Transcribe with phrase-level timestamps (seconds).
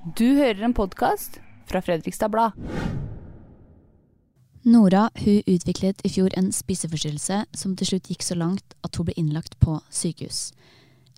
[0.00, 1.34] Du hører en podkast
[1.68, 2.54] fra Fredrikstad Blad.
[4.64, 9.10] Nora hun utviklet i fjor en spiseforstyrrelse som til slutt gikk så langt at hun
[9.10, 10.54] ble innlagt på sykehus.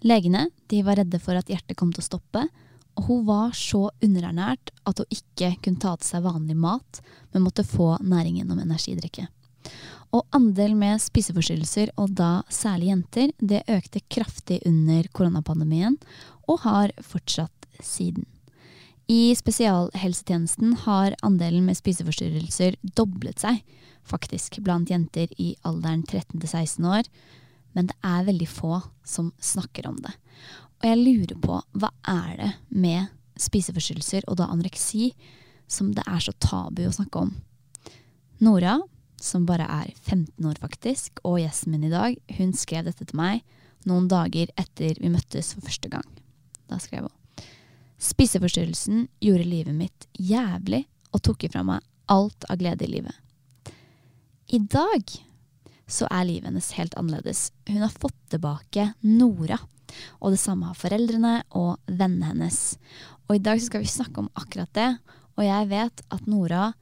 [0.02, 2.42] Legene de var redde for at hjertet kom til å stoppe,
[2.98, 7.46] og hun var så underernært at hun ikke kunne ta til seg vanlig mat, men
[7.46, 9.28] måtte få næring gjennom energidrikke.
[10.10, 16.02] Og andel med spiseforstyrrelser, og da særlig jenter, det økte kraftig under koronapandemien,
[16.50, 18.26] og har fortsatt siden.
[19.10, 23.62] I spesialhelsetjenesten har andelen med spiseforstyrrelser doblet seg,
[24.06, 27.08] faktisk, blant jenter i alderen 13 til 16 år,
[27.72, 30.12] men det er veldig få som snakker om det.
[30.82, 35.12] Og jeg lurer på, hva er det med spiseforstyrrelser, og da anoreksi,
[35.70, 37.32] som det er så tabu å snakke om?
[38.42, 38.80] Nora,
[39.22, 43.18] som bare er 15 år faktisk, og gjesten min i dag, hun skrev dette til
[43.18, 43.42] meg
[43.88, 46.06] noen dager etter vi møttes for første gang.
[46.70, 47.21] Da skrev hun
[48.02, 53.14] Spiseforstyrrelsen gjorde livet mitt jævlig og tok ifra meg alt av glede i livet.
[54.52, 55.12] I dag
[55.86, 57.50] så er livet hennes helt annerledes.
[57.68, 59.58] Hun har fått tilbake Nora.
[60.24, 62.60] Og det samme har foreldrene og vennene hennes.
[63.28, 64.88] Og i dag skal vi snakke om akkurat det.
[65.36, 66.72] Og jeg vet at Nora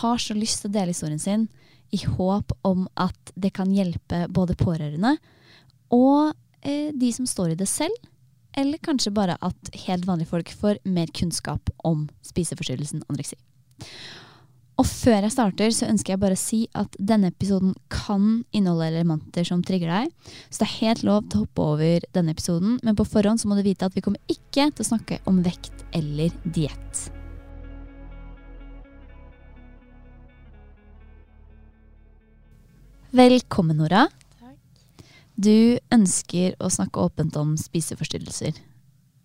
[0.00, 1.48] har så lyst til å dele historien sin
[1.92, 5.18] i håp om at det kan hjelpe både pårørende
[5.92, 6.32] og
[6.64, 7.92] eh, de som står i det selv.
[8.58, 13.38] Eller kanskje bare at helt vanlige folk får mer kunnskap om spiseforstyrrelsen anoreksi.
[14.80, 18.88] Og før jeg starter, så ønsker jeg bare å si at denne episoden kan inneholde
[18.88, 20.12] elementer som trigger deg.
[20.48, 23.50] Så det er helt lov til å hoppe over denne episoden, men på forhånd så
[23.50, 27.04] må du vite at vi kommer ikke til å snakke om vekt eller diett.
[33.12, 34.06] Velkommen, Nora.
[35.42, 38.58] Du ønsker å snakke åpent om spiseforstyrrelser.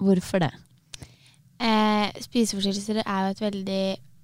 [0.01, 0.51] Hvorfor det?
[1.61, 3.83] Eh, spiseforstyrrelser er jo et veldig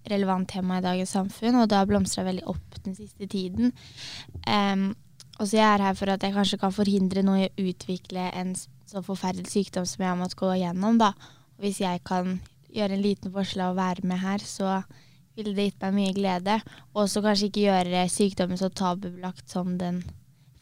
[0.09, 3.74] relevant tema i dagens samfunn, og det har blomstra veldig opp den siste tiden.
[4.48, 4.88] Eh,
[5.40, 8.30] og så jeg er her for at jeg kanskje kan forhindre noe i å utvikle
[8.32, 10.98] en så forferdelig sykdom som jeg har måttet gå igjennom.
[11.02, 11.14] da.
[11.58, 12.40] Og hvis jeg kan
[12.74, 14.82] gjøre en liten forskjell av å være med her, så
[15.38, 16.59] ville det gitt meg mye glede.
[16.94, 20.03] Og også kanskje ikke gjøre sykdommen så tabubelagt som den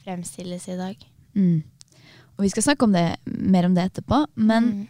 [0.03, 1.10] fremstilles i dag.
[1.35, 1.61] Mm.
[2.37, 4.87] Og vi skal snakke om det, mer om det etterpå, men Mm.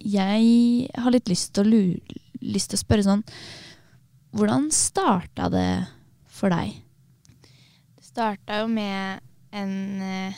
[0.00, 1.70] jeg har litt lyst til, å
[2.40, 3.24] lyst til å spørre sånn
[4.32, 5.88] Hvordan starta det
[6.28, 6.76] for deg?
[7.96, 10.32] Det starta jo med en uh,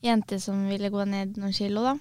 [0.00, 1.96] jente som ville gå ned noen kilo, da.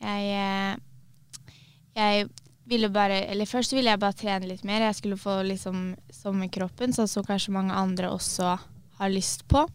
[0.00, 1.52] Jeg, uh,
[1.94, 2.30] jeg
[2.70, 4.80] ville bare Eller først ville jeg bare trene litt mer.
[4.86, 8.54] Jeg skulle få liksom sommerkroppen, sånn som kanskje mange andre også
[9.00, 9.66] har lyst på.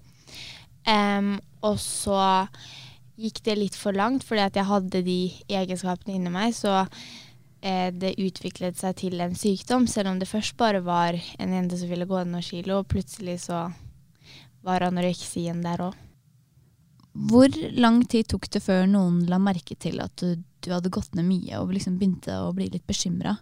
[0.86, 1.36] Em,
[1.66, 2.46] og så
[3.20, 6.54] gikk det litt for langt, fordi at jeg hadde de egenskapene inni meg.
[6.56, 6.74] Så
[7.62, 11.80] eh, det utviklet seg til en sykdom, selv om det først bare var en jente
[11.80, 13.68] som ville gå ned noen kilo, og plutselig så
[14.66, 16.02] var anoreksien der òg.
[17.16, 17.48] Hvor
[17.80, 21.24] lang tid tok det før noen la merke til at du, du hadde gått ned
[21.30, 23.38] mye og liksom begynte å bli litt bekymra?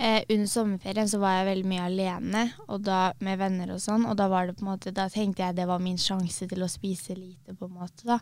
[0.00, 4.06] Eh, under sommerferien så var jeg veldig mye alene og da, med venner og sånn,
[4.08, 6.64] og da var det på en måte, da tenkte jeg det var min sjanse til
[6.64, 8.06] å spise lite, på en måte.
[8.08, 8.16] da.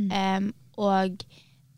[0.00, 0.08] Mm.
[0.18, 0.48] Em,
[0.82, 1.22] og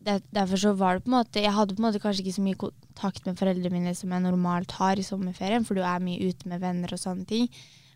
[0.05, 2.35] det, derfor så var det på en måte Jeg hadde på en måte kanskje ikke
[2.39, 6.01] så mye kontakt med foreldrene mine som jeg normalt har i sommerferien, for du er
[6.01, 7.49] mye ute med venner og sånne ting.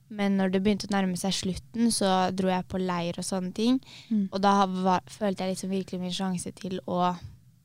[0.09, 3.53] Men når det begynte å nærme seg slutten, så dro jeg på leir og sånne
[3.57, 3.77] ting.
[4.09, 4.27] Mm.
[4.29, 7.13] Og da var, følte jeg liksom virkelig min sjanse til å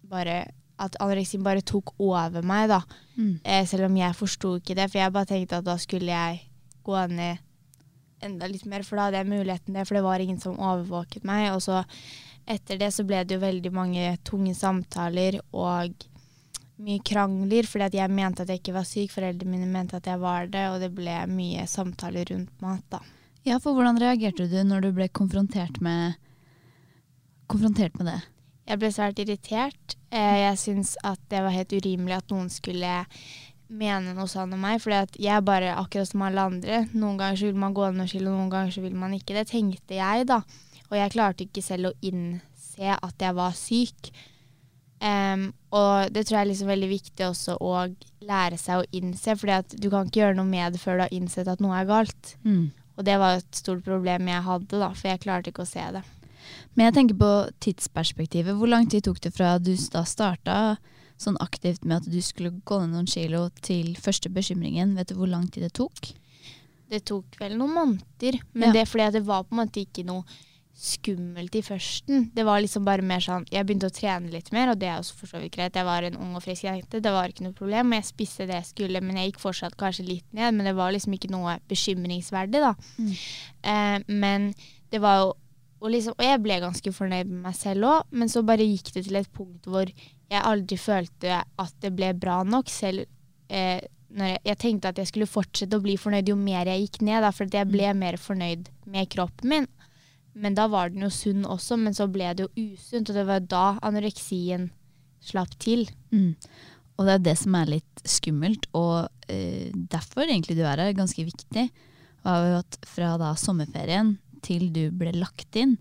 [0.08, 0.42] bare
[0.82, 2.80] At anoreksien bare tok over meg, da.
[3.14, 3.38] Mm.
[3.44, 6.40] Eh, selv om jeg forsto ikke det, for jeg bare tenkte at da skulle jeg
[6.84, 7.42] gå ned
[8.24, 11.26] enda litt mer, for da hadde jeg muligheten det, for det var ingen som overvåket
[11.28, 11.50] meg.
[11.54, 11.82] Og så
[12.48, 16.06] etter det så ble det jo veldig mange tunge samtaler og
[16.84, 20.08] mye krangler, fordi at jeg mente at jeg ikke var syk, foreldrene mine mente at
[20.10, 23.00] jeg var det, og det ble mye samtaler rundt mat, da.
[23.44, 26.16] Ja, for hvordan reagerte du når du ble konfrontert med,
[27.52, 28.20] konfrontert med det?
[28.64, 29.96] Jeg ble svært irritert.
[30.14, 32.92] Eh, jeg syns at det var helt urimelig at noen skulle
[33.74, 36.84] mene noe sånn om meg, for jeg er bare akkurat som alle andre.
[36.92, 39.36] Noen ganger så vil man gå ned noen kilo, noen ganger så vil man ikke.
[39.36, 40.42] Det tenkte jeg, da.
[40.90, 44.12] Og jeg klarte ikke selv å innse at jeg var syk.
[45.04, 47.74] Um, og det tror jeg er liksom veldig viktig også å
[48.24, 51.16] lære seg å innse, fordi du kan ikke gjøre noe med det før du har
[51.16, 52.36] innsett at noe er galt.
[52.46, 52.70] Mm.
[52.94, 55.84] Og det var et stort problem jeg hadde, da, for jeg klarte ikke å se
[55.96, 56.04] det.
[56.74, 57.30] Men jeg tenker på
[57.62, 58.56] tidsperspektivet.
[58.58, 60.76] Hvor lang tid tok det fra du da starta
[61.20, 64.96] sånn aktivt med at du skulle gå ned noen kilo til første bekymringen?
[64.98, 66.10] Vet du hvor lang tid det tok?
[66.90, 68.72] Det tok vel noen måneder, men Ja.
[68.72, 70.24] det er fordi det var på en måte ikke noe
[70.74, 72.30] skummelt i førsten.
[72.34, 74.98] Det var liksom bare mer sånn Jeg begynte å trene litt mer, og det er
[74.98, 75.72] også for så vidt greit.
[75.78, 77.92] Jeg var en ung og frisk jente, det var ikke noe problem.
[77.92, 80.52] Og jeg spiste det jeg skulle, men jeg gikk fortsatt kanskje litt ned.
[80.52, 82.74] Men det var liksom ikke noe bekymringsverdig, da.
[83.62, 84.52] Eh, men
[84.90, 85.32] det var jo
[85.80, 88.92] og, liksom, og jeg ble ganske fornøyd med meg selv òg, men så bare gikk
[88.94, 93.04] det til et punkt hvor jeg aldri følte at det ble bra nok, selv
[93.52, 93.82] eh,
[94.14, 97.00] når jeg, jeg tenkte at jeg skulle fortsette å bli fornøyd jo mer jeg gikk
[97.06, 99.68] ned, da, for jeg ble mer fornøyd med kroppen min.
[100.34, 103.26] Men da var den jo sunn også, men så ble det jo usunt, og det
[103.28, 104.70] var da anoreksien
[105.24, 105.86] slapp til.
[106.14, 106.34] Mm.
[106.94, 110.94] Og det er det som er litt skummelt, og eh, derfor egentlig du er her,
[110.96, 111.68] ganske viktig,
[112.24, 115.76] var jo at fra da sommerferien til du ble lagt inn,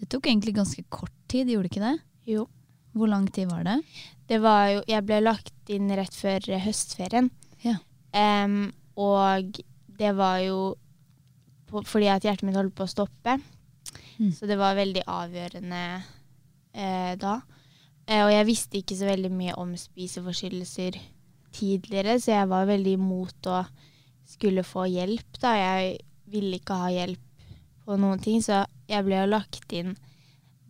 [0.00, 1.96] det tok egentlig ganske kort tid, gjorde det ikke det?
[2.30, 2.46] Jo.
[2.96, 3.76] Hvor lang tid var det?
[4.26, 7.30] Det var jo Jeg ble lagt inn rett før høstferien.
[7.62, 7.76] Ja.
[8.10, 9.60] Um, og
[10.00, 10.74] det var jo
[11.70, 13.36] på, fordi at hjertet mitt holdt på å stoppe.
[14.18, 14.32] Mm.
[14.34, 15.84] Så det var veldig avgjørende
[16.74, 17.36] eh, da.
[18.06, 20.98] Eh, og jeg visste ikke så veldig mye om spiseforstyrrelser
[21.54, 23.62] tidligere, så jeg var veldig imot å
[24.30, 25.40] skulle få hjelp.
[25.42, 25.54] da.
[25.58, 25.98] Jeg
[26.30, 27.29] ville ikke ha hjelp
[27.84, 29.94] på noen ting, så jeg ble jo lagt inn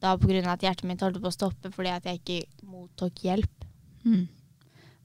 [0.00, 0.52] da pga.
[0.52, 3.66] at hjertet mitt holdt på å stoppe fordi at jeg ikke mottok hjelp.
[4.04, 4.28] Mm.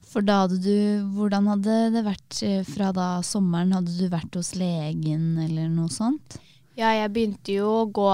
[0.06, 3.74] For da hadde du Hvordan hadde det vært eh, fra da sommeren?
[3.76, 6.38] Hadde du vært hos legen eller noe sånt?
[6.78, 8.08] Ja, jeg begynte jo å gå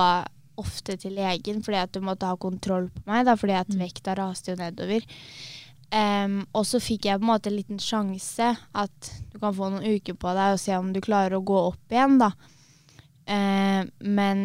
[0.60, 4.16] ofte til legen fordi at du måtte ha kontroll på meg, da, fordi at vekta
[4.18, 5.06] raste jo nedover.
[5.92, 9.68] Um, og så fikk jeg på en måte en liten sjanse at du kan få
[9.74, 12.30] noen uker på deg og se om du klarer å gå opp igjen, da.
[13.30, 14.42] Em, men,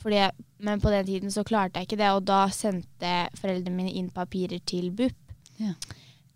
[0.00, 3.76] fordi jeg, men på den tiden så klarte jeg ikke det, og da sendte foreldrene
[3.76, 5.36] mine inn papirer til BUP.
[5.60, 5.74] Ja.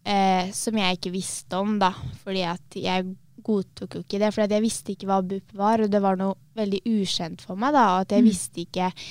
[0.05, 1.93] Eh, som jeg ikke visste om, da.
[2.25, 3.11] Fordi at jeg
[3.45, 4.33] godtok jo ikke det.
[4.35, 7.75] For jeg visste ikke hva BUP var, og det var noe veldig ukjent for meg.
[7.77, 9.09] da, og At jeg visste ikke eh,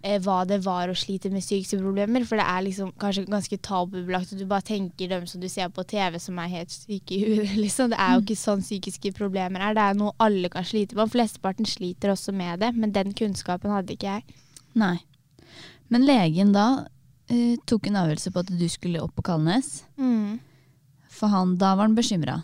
[0.00, 2.24] hva det var å slite med psykiske problemer.
[2.28, 5.68] For det er liksom kanskje ganske tabubelagt, og du bare tenker dem som du ser
[5.76, 7.52] på TV som er helt syke i huet.
[7.64, 7.92] Liksom.
[7.92, 9.76] Det er jo ikke sånn psykiske problemer er.
[9.76, 11.12] Det er noe alle kan slite med.
[11.12, 14.40] Flesteparten sliter også med det, men den kunnskapen hadde ikke jeg.
[14.80, 14.96] Nei.
[15.92, 16.66] Men legen da
[17.28, 19.82] eh, tok en avgjørelse på at du skulle opp på Kalnes.
[21.10, 22.40] For han, da var han bekymra.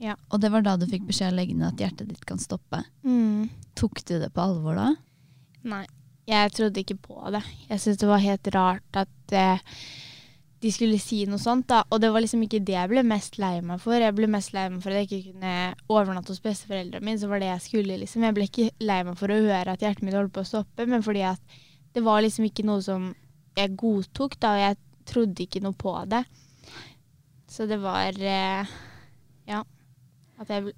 [0.00, 0.14] Ja.
[0.30, 2.84] Og det var da du fikk beskjed av legene at hjertet ditt kan stoppe.
[3.76, 4.92] Tok du det på alvor da?
[5.68, 5.82] Nei,
[6.30, 7.42] jeg trodde ikke på det.
[7.68, 9.62] Jeg syntes det var helt rart at eh,
[10.60, 11.68] de skulle si noe sånt.
[11.70, 11.82] da.
[11.90, 13.96] Og det var liksom ikke det jeg ble mest lei meg for.
[13.98, 15.54] Jeg ble mest lei meg for at jeg ikke kunne
[15.90, 17.20] overnatte hos besteforeldrene mine.
[17.22, 18.26] Så var det jeg skulle, liksom.
[18.28, 20.86] Jeg ble ikke lei meg for å høre at hjertet mitt holdt på å stoppe,
[20.90, 21.58] men fordi at
[21.96, 23.10] det var liksom ikke noe som
[23.58, 24.54] jeg godtok, da.
[24.54, 24.80] Og jeg
[25.10, 26.22] trodde ikke noe på det.
[27.50, 28.78] Så det var eh,
[29.50, 29.64] Ja.
[30.40, 30.70] At jeg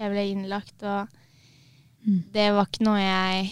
[0.00, 1.10] jeg ble innlagt, og
[2.32, 3.50] det var ikke noe jeg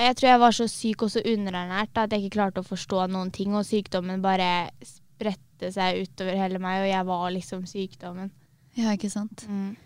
[0.00, 3.02] Jeg tror jeg var så syk og så underernært at jeg ikke klarte å forstå
[3.12, 8.30] noen ting, og sykdommen bare spredte seg utover hele meg, og jeg var liksom sykdommen.
[8.78, 9.44] Ja, ikke sant?
[9.50, 9.76] Mm.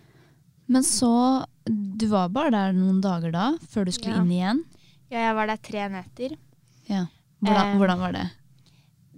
[0.67, 4.21] Men så Du var bare der noen dager da, før du skulle Ja.
[4.21, 4.59] inn igjen?
[5.09, 6.35] Ja, jeg var der tre netter.
[6.87, 7.05] Ja.
[7.41, 8.25] Hvordan, Eh, hvordan var det?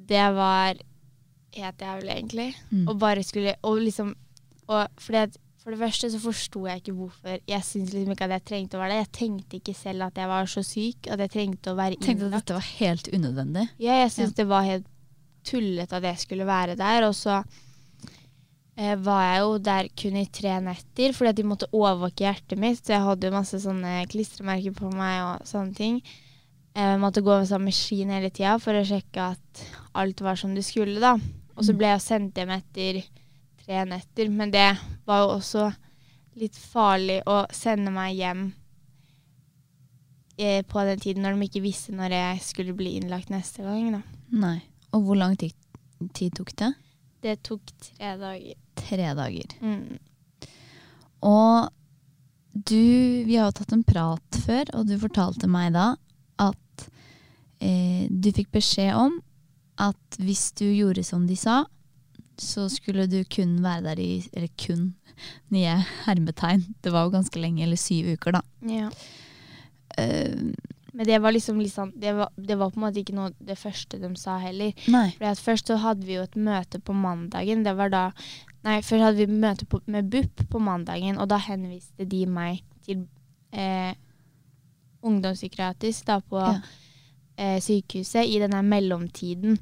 [0.08, 0.74] Det var
[1.54, 2.56] helt jævlig, egentlig.
[2.72, 2.88] Mm.
[2.88, 4.16] Og bare skulle Og liksom
[4.70, 7.42] og fordi at For det første så forsto jeg ikke hvorfor.
[7.44, 9.02] Jeg syntes liksom ikke at jeg trengte å være der.
[9.02, 12.06] Jeg tenkte ikke selv at jeg var så syk, at jeg trengte å være innlagt.
[12.08, 13.66] Tenkte at dette var helt unødvendig.
[13.84, 14.86] Ja, jeg syntes det var helt
[15.52, 17.10] tullete at jeg skulle være der.
[17.10, 21.72] Og så eh, var jeg jo der kun i tre netter, fordi at de måtte
[21.74, 22.80] overvåke hjertet mitt.
[22.80, 26.00] Så jeg hadde jo masse sånne klistremerker på meg og sånne ting.
[26.80, 29.68] Jeg måtte gå med sånn maskin hele tida for å sjekke at
[30.00, 31.04] alt var som det skulle.
[31.04, 31.18] da.
[31.60, 33.04] Og så ble jeg sendt hjem etter
[33.68, 34.70] tre netter, men det
[35.06, 35.68] var jo også
[36.40, 38.44] litt farlig å sende meg hjem
[40.38, 43.98] eh, på den tiden når de ikke visste når jeg skulle bli innlagt neste gang.
[43.98, 44.02] da.
[44.32, 44.60] Nei.
[44.96, 45.56] Og hvor lang tid,
[46.16, 46.72] tid tok det?
[47.26, 48.60] Det tok tre dager.
[48.78, 49.58] Tre dager.
[49.60, 49.98] Mm.
[51.28, 51.74] Og
[52.58, 55.92] du Vi har jo tatt en prat før, og du fortalte meg da
[56.42, 56.86] at
[57.62, 59.20] eh, du fikk beskjed om
[59.78, 61.66] at hvis du gjorde som de sa,
[62.42, 64.94] så skulle du kun være der i Eller kun,
[65.50, 65.76] nye
[66.06, 66.66] hermetegn.
[66.84, 68.42] Det var jo ganske lenge, eller syv uker, da.
[68.62, 68.90] Ja.
[69.98, 70.52] Uh,
[70.94, 73.58] Men det var liksom sånn det var, det var på en måte ikke noe det
[73.58, 74.74] første de sa heller.
[74.90, 75.12] Nei.
[75.18, 77.64] Fordi Først så hadde vi jo et møte på mandagen.
[77.66, 78.04] Det var da
[78.66, 82.64] Nei, først hadde vi møte på, med BUP på mandagen, og da henviste de meg
[82.84, 83.06] til
[83.54, 83.94] eh,
[85.06, 86.60] ungdomspsykiatrisk da på Ja.
[87.38, 89.60] eh, sykehuset i denne mellomtiden.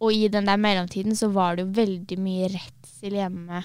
[0.00, 3.64] Og i den der mellomtiden så var det jo veldig mye redsel hjemme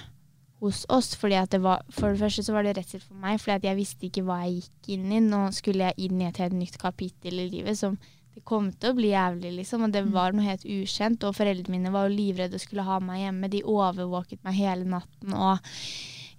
[0.64, 1.14] hos oss.
[1.14, 3.64] fordi at det var, For det første så var det redsel for meg, fordi at
[3.64, 5.20] jeg visste ikke hva jeg gikk inn i.
[5.20, 7.98] Nå skulle jeg inn i et helt nytt kapittel i livet som
[8.34, 9.84] det kom til å bli jævlig, liksom.
[9.86, 11.22] Og det var noe helt ukjent.
[11.22, 13.50] Og foreldrene mine var jo livredde og skulle ha meg hjemme.
[13.52, 15.36] De overvåket meg hele natten.
[15.38, 15.58] Og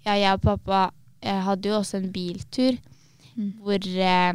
[0.04, 0.90] ja, jeg og pappa
[1.24, 2.76] jeg hadde jo også en biltur
[3.36, 3.52] Mm.
[3.60, 4.32] hvor eh,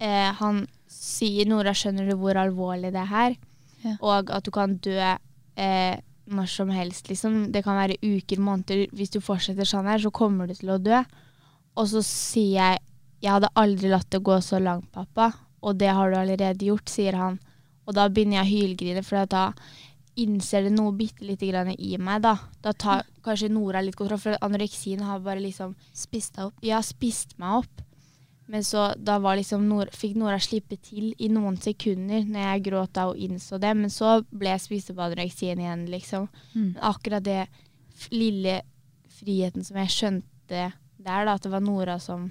[0.00, 3.36] eh, han sier 'Nora, skjønner du hvor alvorlig det er her?'
[3.84, 3.96] Ja.
[4.00, 5.96] Og at du kan dø eh,
[6.30, 7.50] når som helst, liksom.
[7.52, 8.86] Det kan være uker, måneder.
[8.94, 11.02] Hvis du fortsetter sånn her, så kommer du til å dø.
[11.78, 12.78] Og så sier jeg
[13.20, 16.88] 'Jeg hadde aldri latt det gå så langt, pappa', og det har du allerede gjort',
[16.88, 17.38] sier han.
[17.86, 19.52] Og da begynner jeg å hylgrine, for da
[20.16, 22.38] innser det noe bitte lite grann i meg, da.
[22.62, 26.54] Da tar kanskje Nora litt kontroll, for anoreksien har bare liksom Spist deg opp.
[26.62, 27.82] ja, spist meg opp.
[28.50, 32.64] Men så da var liksom Nora, fikk Nora slippe til i noen sekunder når jeg
[32.66, 33.70] gråt da og innså det.
[33.78, 35.14] Men så ble av
[35.62, 36.26] igjen, liksom.
[36.54, 36.64] Mm.
[36.72, 37.44] Men akkurat det
[38.10, 38.60] lille
[39.20, 40.66] friheten som jeg skjønte
[41.00, 42.26] der, da, at det var Nora som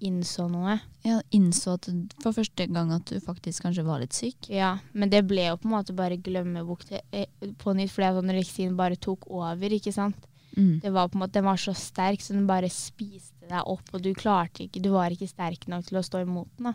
[0.00, 0.78] innså noe.
[1.04, 1.88] Ja, innså at
[2.22, 4.48] for første gang at du faktisk kanskje var litt syk.
[4.52, 7.26] Ja, men det ble jo på en måte bare glemmebok eh,
[7.60, 10.28] på nytt, fordi anoreksien bare tok over, ikke sant.
[10.56, 10.80] Mm.
[10.82, 13.90] Det var på en måte, Den var så sterk, så den bare spiste deg opp,
[13.92, 16.70] og du klarte ikke, du var ikke sterk nok til å stå imot den.
[16.70, 16.74] da.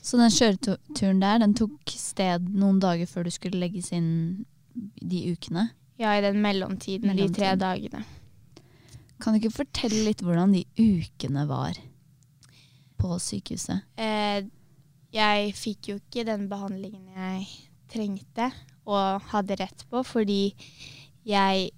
[0.00, 5.26] Så den kjøreturen der, den tok sted noen dager før du skulle legges inn de
[5.34, 5.68] ukene.
[6.00, 8.04] Ja, i den mellomtiden, de tre dagene.
[9.20, 11.76] Kan du ikke fortelle litt hvordan de ukene var
[13.00, 13.84] på sykehuset?
[14.00, 14.46] Eh,
[15.12, 17.44] jeg fikk jo ikke den behandlingen jeg
[17.90, 18.48] trengte
[18.88, 20.54] og hadde rett på, fordi
[21.26, 21.68] jeg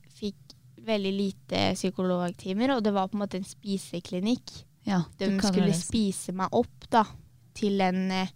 [0.86, 4.64] veldig lite psykologtimer, og det var på en måte en spiseklinikk.
[4.88, 7.04] Ja, De skulle det- spise meg opp da,
[7.54, 8.28] til en eh,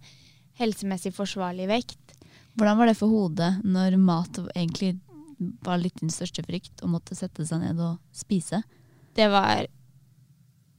[0.61, 2.15] helsemessig forsvarlig vekt.
[2.57, 4.99] Hvordan var det for hodet når mat egentlig
[5.39, 8.63] var litt din største frykt, og måtte sette seg ned og spise?
[9.17, 9.67] Det var,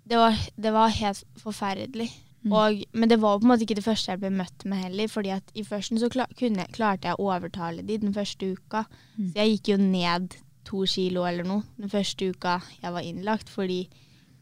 [0.08, 2.10] det var, det var helt forferdelig.
[2.48, 2.54] Mm.
[2.54, 5.08] Og, men det var på en måte ikke det første jeg ble møtt med heller.
[5.12, 8.86] fordi at i førsten så klar, kunne, klarte jeg å overtale de den første uka.
[9.18, 9.32] Mm.
[9.34, 13.52] Så jeg gikk jo ned to kilo eller noe den første uka jeg var innlagt.
[13.52, 13.86] Fordi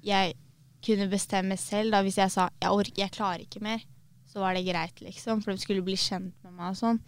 [0.06, 0.34] jeg
[0.86, 1.94] kunne bestemme selv.
[1.94, 3.84] da Hvis jeg sa jeg orker, jeg klarer ikke mer,
[4.30, 5.44] så var det greit, liksom.
[5.44, 7.00] For de skulle bli kjent med meg og sånn.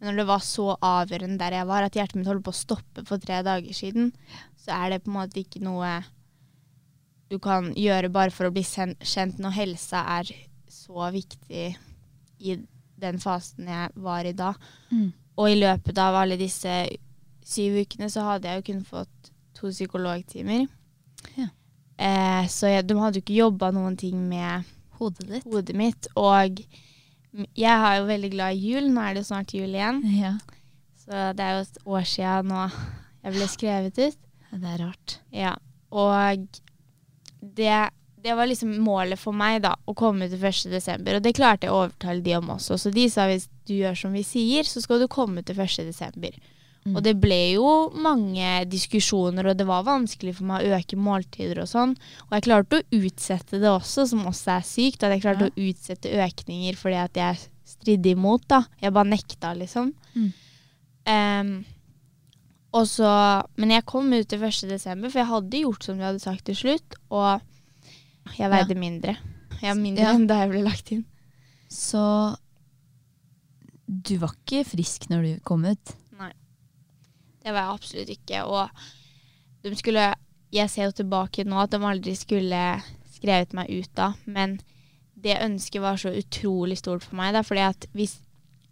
[0.00, 2.56] Men når det var så avgjørende der jeg var, at hjertet mitt holdt på å
[2.56, 4.14] stoppe for tre dager siden,
[4.56, 5.98] så er det på en måte ikke noe
[7.30, 10.32] du kan gjøre bare for å bli kjent når helsa er
[10.72, 11.66] så viktig
[12.40, 12.56] i
[13.00, 14.54] den fasen jeg var i da.
[14.90, 15.12] Mm.
[15.38, 16.72] Og i løpet av alle disse
[17.46, 20.66] syv ukene så hadde jeg jo kun fått to psykologtimer.
[21.36, 21.48] Ja.
[22.00, 24.64] Eh, så jeg, de hadde jo ikke jobba noen ting med
[25.00, 25.44] Hodet ditt?
[25.48, 26.06] hodet mitt.
[26.20, 26.60] Og
[27.56, 28.88] jeg er jo veldig glad i jul.
[28.92, 30.02] Nå er det jo snart jul igjen.
[30.18, 30.34] Ja,
[31.00, 32.66] Så det er jo et år siden nå
[33.22, 34.18] jeg ble skrevet ut.
[34.52, 35.18] det er rart.
[35.32, 35.54] Ja,
[35.92, 36.46] og
[37.40, 37.74] det,
[38.24, 40.70] det var liksom målet for meg da, å komme til 1.
[40.72, 42.78] desember, og det klarte jeg å overtale de om også.
[42.80, 45.92] Så de sa hvis du gjør som vi sier, så skal du komme til 1.
[46.86, 46.94] Mm.
[46.96, 51.60] Og det ble jo mange diskusjoner, og det var vanskelig for meg å øke måltider
[51.60, 51.90] og sånn.
[52.28, 55.04] Og jeg klarte å utsette det også, som også er sykt.
[55.04, 55.50] At jeg klarte Ja.
[55.50, 58.62] å utsette økninger fordi at jeg stridde imot, da.
[58.80, 59.92] Jeg bare nekta, liksom.
[60.16, 60.32] Mm.
[61.10, 61.52] Um,
[62.72, 63.10] og så,
[63.58, 64.68] men jeg kom ut til 1.
[64.70, 67.40] desember, for jeg hadde gjort som de hadde sagt til slutt, og
[68.38, 69.16] jeg veide mindre.
[69.60, 70.14] Jeg er mindre Ja.
[70.14, 71.04] enn da jeg ble lagt inn.
[71.68, 72.36] Så
[73.86, 75.96] du var ikke frisk når du kom ut?
[77.40, 78.42] Det var jeg absolutt ikke.
[78.44, 78.68] Og
[79.64, 80.14] de skulle
[80.50, 82.58] Jeg ser jo tilbake nå at de aldri skulle
[83.14, 84.56] skrevet meg ut da, men
[85.14, 87.36] det ønsket var så utrolig stort for meg.
[87.36, 88.16] da, fordi at hvis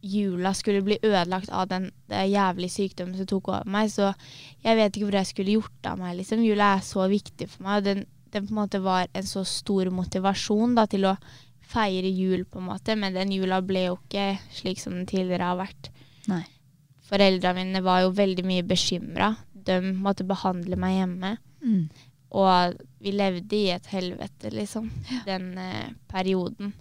[0.03, 4.13] jula skulle bli ødelagt av den den jævlige sykdommen som tok over meg, så
[4.65, 6.17] jeg vet ikke hvor jeg skulle gjort av meg.
[6.17, 6.43] liksom.
[6.45, 9.45] Jula er så viktig for meg, og den, den på en måte var en så
[9.45, 11.17] stor motivasjon da, til å
[11.69, 15.51] feire jul, på en måte, men den jula ble jo ikke slik som den tidligere
[15.51, 15.91] har vært.
[16.31, 16.45] Nei.
[17.09, 19.33] Foreldrene mine var jo veldig mye bekymra.
[19.53, 21.37] De måtte behandle meg hjemme.
[21.65, 21.89] Mm.
[22.39, 24.91] Og vi levde i et helvete, liksom,
[25.27, 26.75] den eh, perioden.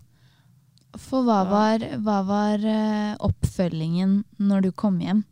[0.97, 5.23] For hva var, hva var eh, oppfølgingen når du kom hjem?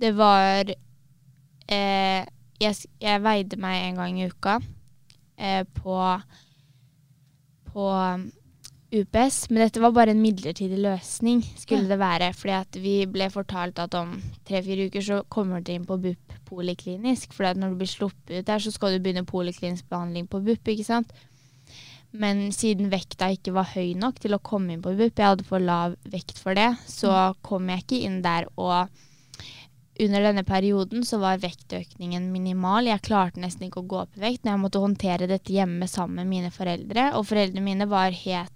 [0.00, 2.24] Det var eh,
[2.60, 4.58] jeg, jeg veide meg en gang i uka
[5.38, 5.98] eh, på,
[7.70, 7.86] på
[8.94, 12.30] UPS, men dette var bare en midlertidig løsning, skulle det være.
[12.36, 14.14] Fordi vi ble fortalt at om
[14.46, 17.34] tre-fire uker så kommer du inn på BUP poliklinisk.
[17.34, 20.70] For når du blir sluppet ut der, så skal du begynne poliklinisk behandling på BUP,
[20.70, 21.10] ikke sant.
[22.14, 25.48] Men siden vekta ikke var høy nok til å komme inn på BUP, jeg hadde
[25.48, 28.46] for lav vekt for det, så kom jeg ikke inn der.
[28.54, 28.86] Og
[30.04, 32.86] under denne perioden så var vektøkningen minimal.
[32.86, 35.86] Jeg klarte nesten ikke å gå opp i vekt når jeg måtte håndtere dette hjemme
[35.90, 37.12] sammen med mine foreldre.
[37.18, 38.53] Og foreldrene mine var helt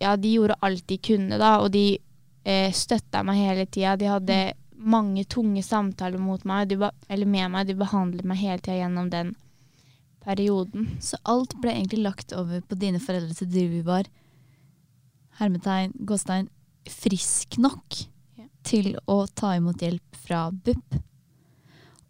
[0.00, 1.98] ja, de gjorde alt de kunne, da, og de
[2.44, 3.96] eh, støtta meg hele tida.
[3.96, 4.38] De hadde
[4.76, 7.68] mange tunge samtaler mot meg, de, eller med meg.
[7.68, 9.34] De behandlet meg hele tida gjennom den
[10.26, 10.90] perioden.
[11.00, 14.08] Så alt ble egentlig lagt over på dine foreldre til du var
[15.40, 16.48] hermetegn, gåstein,
[16.90, 17.98] frisk nok
[18.38, 18.46] ja.
[18.66, 20.98] til å ta imot hjelp fra BUP?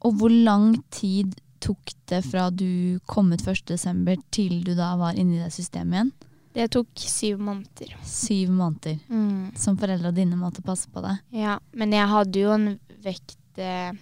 [0.07, 4.23] Og hvor lang tid tok det fra du kom ut 1.12.
[4.31, 6.13] til du da var inne i det systemet igjen?
[6.57, 7.91] Det tok syv måneder.
[8.09, 8.99] Syv måneder.
[9.13, 9.53] Mm.
[9.61, 11.19] Som foreldra dine måtte passe på deg.
[11.37, 12.71] Ja, men jeg hadde jo en
[13.05, 13.93] vekt eh,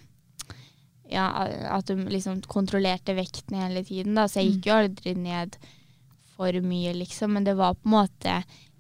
[1.11, 1.25] Ja,
[1.75, 4.29] at du liksom kontrollerte vekten hele tiden, da.
[4.31, 5.59] Så jeg gikk jo aldri ned
[6.37, 7.35] for mye, liksom.
[7.35, 8.37] Men det var på en måte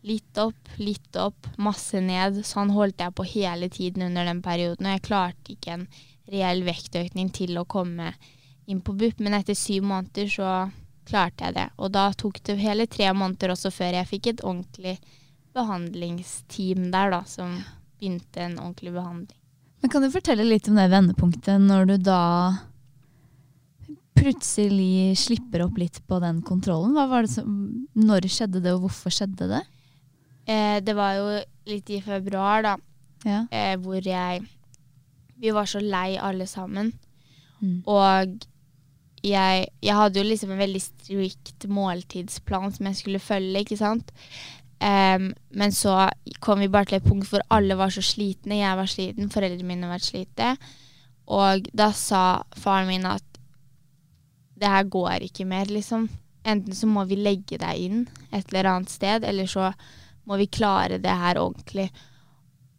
[0.07, 2.45] litt opp, litt opp, masse ned.
[2.47, 4.87] Sånn holdt jeg på hele tiden under den perioden.
[4.87, 5.87] Og jeg klarte ikke en
[6.31, 8.12] reell vektøkning til å komme
[8.71, 9.19] inn på BUP.
[9.19, 10.50] Men etter syv måneder så
[11.08, 11.68] klarte jeg det.
[11.78, 14.99] Og da tok det hele tre måneder også før jeg fikk et ordentlig
[15.54, 17.56] behandlingsteam der, da, som
[17.99, 19.40] begynte en ordentlig behandling.
[19.84, 22.23] Men Kan du fortelle litt om det vendepunktet når du da
[24.16, 26.94] plutselig slipper opp litt på den kontrollen?
[26.96, 27.49] Hva var det som,
[27.99, 29.62] når skjedde det, og hvorfor skjedde det?
[30.49, 31.28] Eh, det var jo
[31.68, 32.75] litt i februar, da,
[33.25, 33.44] ja.
[33.50, 34.44] eh, hvor jeg
[35.34, 36.92] Vi var så lei alle sammen.
[37.58, 37.82] Mm.
[37.90, 38.44] Og
[39.25, 44.12] jeg, jeg, hadde jo liksom en veldig strikt måltidsplan som jeg skulle følge, ikke sant.
[44.85, 46.11] Um, men så
[46.45, 48.61] kom vi bare til et punkt hvor alle var så slitne.
[48.61, 50.54] Jeg var sliten, foreldrene mine var slitne.
[51.33, 53.25] Og da sa faren min at
[54.61, 56.08] det her går ikke mer, liksom.
[56.45, 59.73] Enten så må vi legge deg inn et eller annet sted, eller så
[60.28, 61.89] må vi klare det her ordentlig.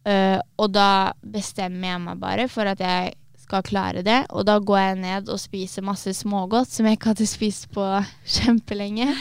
[0.06, 4.24] Uh, og da bestemmer jeg meg bare for at jeg skal klare det.
[4.34, 7.84] Og da går jeg ned og spiser masse smågodt som jeg ikke hadde spist på
[8.36, 9.12] kjempelenge.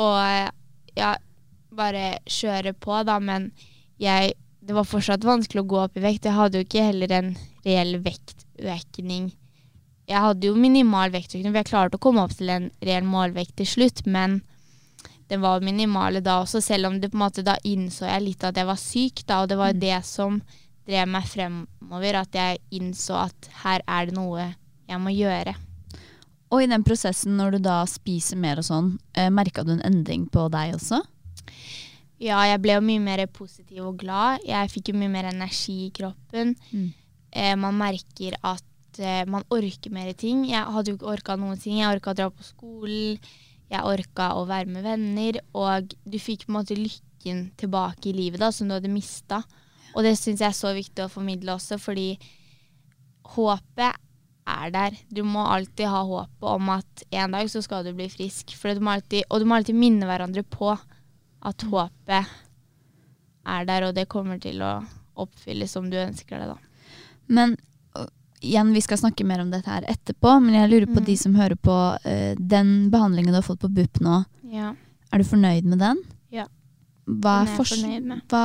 [0.00, 1.12] Og ja,
[1.76, 3.18] bare kjøre på, da.
[3.20, 3.52] Men
[4.00, 6.28] jeg Det var fortsatt vanskelig å gå opp i vekt.
[6.28, 7.32] Jeg hadde jo ikke heller en
[7.64, 9.32] reell vektøkning.
[10.06, 13.56] Jeg hadde jo minimal vektøkning, for jeg klarte å komme opp til en reell målvekt
[13.58, 14.38] til slutt, men
[15.26, 18.46] den var minimale da også, selv om det på en måte da innså jeg litt
[18.46, 19.80] at jeg var syk, da, og det var mm.
[19.82, 20.38] det som
[20.88, 24.48] drev meg fremover, at jeg innså at her er det noe
[24.88, 25.54] jeg må gjøre.
[26.52, 29.86] Og i den prosessen, når du da spiser mer og sånn, eh, merka du en
[29.86, 31.00] endring på deg også?
[32.22, 34.44] Ja, jeg ble jo mye mer positiv og glad.
[34.46, 36.52] Jeg fikk jo mye mer energi i kroppen.
[36.70, 36.90] Mm.
[37.32, 40.44] Eh, man merker at eh, man orker mer ting.
[40.50, 41.80] Jeg hadde jo ikke orka noen ting.
[41.80, 43.18] Jeg orka å dra på skolen,
[43.72, 48.16] jeg orka å være med venner, og du fikk på en måte lykken tilbake i
[48.16, 49.40] livet da, som du hadde mista.
[49.92, 52.14] Og det syns jeg er så viktig å formidle også, fordi
[53.34, 54.00] håpet
[54.52, 54.96] er der.
[55.08, 58.54] Du må alltid ha håpet om at en dag så skal du bli frisk.
[58.56, 62.32] Du alltid, og du må alltid minne hverandre på at håpet
[63.42, 64.78] er der, og det kommer til å
[65.22, 66.58] oppfylles som du ønsker det, da.
[67.32, 67.56] Men
[68.42, 71.06] igjen, vi skal snakke mer om dette her etterpå, men jeg lurer på mm.
[71.06, 74.22] de som hører på uh, den behandlingen du har fått på BUP nå.
[74.52, 74.72] Ja.
[75.12, 76.02] Er du fornøyd med den?
[76.34, 76.48] Ja.
[77.06, 78.24] Hva er, er fornøyd med.
[78.32, 78.42] Hva,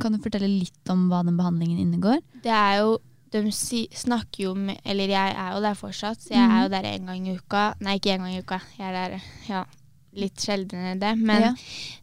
[0.00, 2.22] kan du fortelle litt om hva den behandlingen innegår?
[2.44, 2.96] Det er jo
[3.36, 6.52] de snakker jo med Eller jeg er jo der fortsatt, så jeg mm.
[6.54, 6.74] er jo mhm.
[6.76, 7.64] der en gang i uka.
[7.84, 8.60] Nei, ikke en gang i uka.
[8.78, 9.64] Jeg er der ja,
[10.16, 11.12] litt sjeldnere enn det.
[11.20, 11.52] Men ja.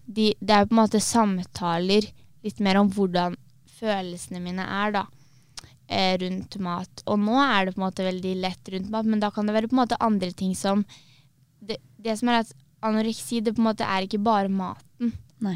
[0.05, 2.09] de, det er på en måte samtaler
[2.43, 3.37] litt mer om hvordan
[3.79, 5.05] følelsene mine er, da.
[5.87, 7.05] Eh, rundt mat.
[7.07, 9.55] Og nå er det på en måte veldig lett rundt mat, men da kan det
[9.55, 10.85] være på en måte andre ting som
[11.63, 12.49] Det, det som er at
[12.83, 15.13] anoreksi, det på en måte er ikke bare maten.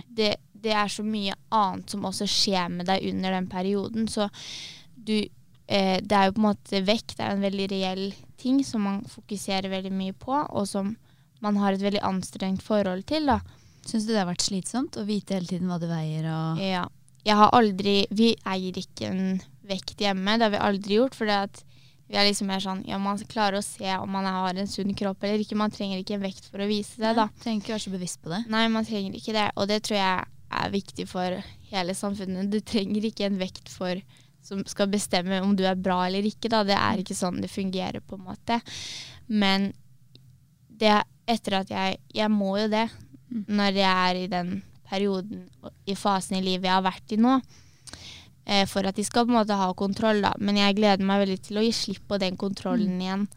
[0.07, 4.07] Det, det er så mye annet som også skjer med deg under den perioden.
[4.11, 4.27] Så
[4.95, 5.15] du
[5.67, 7.17] eh, Det er jo på en måte vekt.
[7.19, 10.95] Er en veldig reell ting som man fokuserer veldig mye på, og som
[11.41, 13.25] man har et veldig anstrengt forhold til.
[13.29, 13.39] da.
[13.87, 16.85] Syns du det har vært slitsomt å vite hele tiden hva du veier og Ja.
[17.27, 20.37] Jeg har aldri Vi eier ikke en vekt hjemme.
[20.37, 21.15] Det har vi aldri gjort.
[21.17, 24.67] For vi er liksom mer sånn Ja, man klarer å se om man har en
[24.71, 25.57] sunn kropp eller ikke.
[25.59, 27.27] Man trenger ikke en vekt for å vise det, da.
[27.43, 28.45] Trenger ikke være så bevisst på det.
[28.53, 29.49] Nei, man trenger ikke det.
[29.57, 31.39] Og det tror jeg er viktig for
[31.71, 32.51] hele samfunnet.
[32.51, 33.99] Du trenger ikke en vekt for,
[34.45, 36.51] som skal bestemme om du er bra eller ikke.
[36.53, 36.63] Da.
[36.67, 38.59] Det er ikke sånn det fungerer, på en måte.
[39.27, 39.71] Men
[40.67, 40.93] det,
[41.27, 42.87] etter at jeg Jeg må jo det.
[43.29, 45.49] når jeg er i den perioden,
[45.85, 47.41] i fasen i livet jeg har vært i nå.
[48.45, 50.31] Eh, for at de skal på en måte ha kontroll, da.
[50.39, 53.27] Men jeg gleder meg veldig til å gi slipp på den kontrollen igjen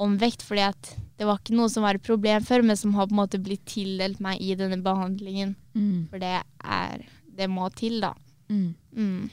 [0.00, 0.42] om vekt.
[0.46, 3.12] fordi at det var ikke noe som var et problem før, men som har på
[3.12, 5.54] en måte blitt tildelt meg i denne behandlingen.
[5.76, 6.08] Mm.
[6.10, 7.06] For det er
[7.40, 8.10] Det må til, da.
[8.50, 8.74] Mm.
[8.92, 9.30] Mm.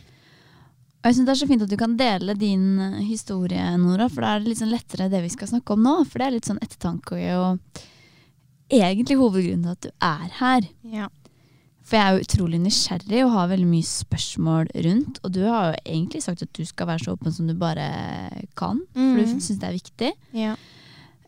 [0.97, 4.07] Og jeg synes Det er så fint at du kan dele din eh, historie, Nora,
[4.09, 5.95] for da er det litt sånn lettere det vi skal snakke om nå.
[6.05, 7.81] For det er litt sånn ettertanke og
[8.67, 10.67] egentlig hovedgrunnen til at du er her.
[10.91, 11.07] Ja.
[11.87, 15.19] For jeg er jo utrolig nysgjerrig og har veldig mye spørsmål rundt.
[15.23, 17.85] Og du har jo egentlig sagt at du skal være så åpen som du bare
[18.59, 19.39] kan, for du Mhm.
[19.39, 20.11] syns det er viktig.
[20.33, 20.55] ja.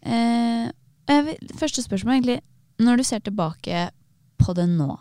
[0.01, 0.71] Eh,
[1.07, 2.41] vil, første spørsmål er egentlig,
[2.79, 3.89] når du ser tilbake
[4.37, 4.97] på det nå,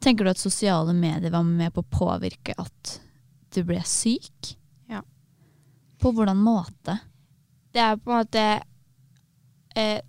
[0.00, 3.00] tenker du at sosiale medier var med på å påvirke at
[3.54, 4.54] du ble syk?
[4.90, 5.02] Ja.
[6.00, 7.00] På hvordan måte?
[7.74, 8.62] det er på en måte
[9.76, 10.00] eh,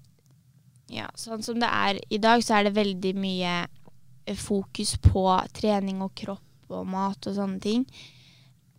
[0.89, 3.67] Ja, sånn som det er i dag, så er det veldig mye
[4.37, 5.23] fokus på
[5.55, 7.85] trening og kropp og mat og sånne ting.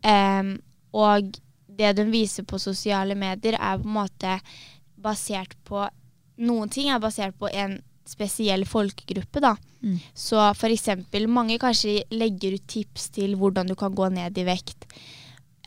[0.05, 0.57] Um,
[0.97, 1.33] og
[1.81, 4.37] det de viser på sosiale medier, er på en måte
[5.01, 5.87] basert på
[6.41, 7.75] Noen ting er basert på en
[8.09, 9.51] spesiell folkegruppe, da.
[9.85, 9.99] Mm.
[10.17, 14.87] Så eksempel, mange kanskje legger ut tips til hvordan du kan gå ned i vekt.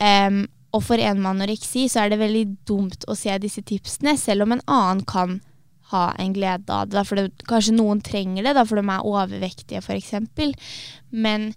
[0.02, 0.42] Um,
[0.74, 4.48] og for en med anoreksi så er det veldig dumt å se disse tipsene, selv
[4.48, 5.38] om en annen kan
[5.94, 7.04] ha en glede av det.
[7.08, 10.12] For det, kanskje noen trenger det, da, for de er overvektige f.eks.
[11.10, 11.52] Men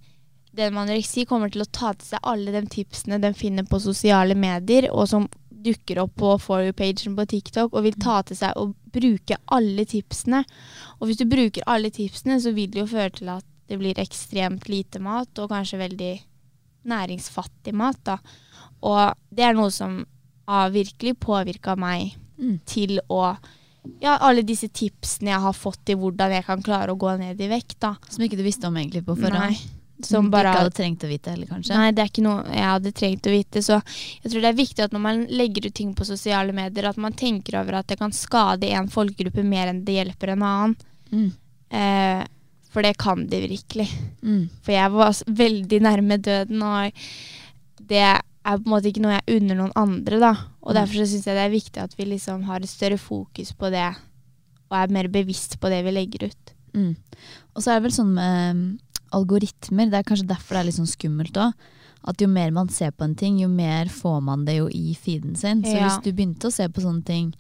[0.58, 3.82] den med anoreksi kommer til å ta til seg alle de tipsene de finner på
[3.82, 5.28] sosiale medier, og som
[5.68, 9.86] dukker opp på For you-pagen på TikTok, og vil ta til seg og bruke alle
[9.90, 10.44] tipsene.
[10.98, 14.00] Og hvis du bruker alle tipsene, så vil det jo føre til at det blir
[14.00, 16.14] ekstremt lite mat, og kanskje veldig
[16.88, 18.00] næringsfattig mat.
[18.08, 18.18] da.
[18.88, 20.00] Og det er noe som
[20.48, 22.60] har virkelig påvirka meg Mm.
[22.66, 23.38] til å
[24.04, 27.42] Ja, alle disse tipsene jeg har fått til hvordan jeg kan klare å gå ned
[27.42, 27.96] i vekt, da.
[28.10, 29.58] Som ikke du visste om egentlig på forhånd?
[29.58, 29.76] Nei.
[29.98, 31.74] Som Som du bare ikke hadde trengt å vite heller, kanskje?
[31.74, 33.64] Nei, det er ikke noe jeg hadde trengt å vite.
[33.66, 36.86] Så jeg tror det er viktig at når man legger ut ting på sosiale medier,
[36.86, 40.46] at man tenker over at det kan skade en folkegruppe mer enn det hjelper en
[40.46, 40.76] annen.
[41.10, 41.32] Mm.
[41.82, 42.22] Eh,
[42.70, 43.88] for det kan det virkelig.
[44.22, 44.44] Mm.
[44.62, 47.10] For jeg var veldig nærme døden, og
[47.90, 48.06] det
[48.48, 50.32] er på en måte ikke noe jeg unner noen andre, da.
[50.64, 50.76] Og Mm.
[50.80, 53.96] derfor syns jeg det er viktig at vi liksom har et større fokus på det,
[54.72, 56.54] og er mer bevisst på det vi legger ut.
[56.74, 56.96] Mm.
[57.56, 58.80] Og så er det vel sånn med um,
[59.12, 61.54] algoritmer, det er kanskje derfor det er litt sånn skummelt òg.
[62.08, 64.94] At jo mer man ser på en ting, jo mer får man det jo i
[64.96, 65.64] feeden sin.
[65.64, 65.88] Så Ja.
[65.90, 67.34] hvis du begynte å se på sånne ting,